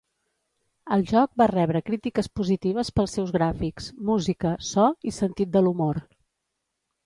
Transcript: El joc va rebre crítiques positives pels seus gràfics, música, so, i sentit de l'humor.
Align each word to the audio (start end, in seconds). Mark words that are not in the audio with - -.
El 0.95 1.03
joc 1.11 1.29
va 1.41 1.47
rebre 1.51 1.81
crítiques 1.89 2.31
positives 2.41 2.91
pels 2.97 3.15
seus 3.19 3.35
gràfics, 3.37 3.93
música, 4.11 4.57
so, 4.73 4.89
i 5.13 5.17
sentit 5.23 5.57
de 5.59 5.67
l'humor. 5.67 6.05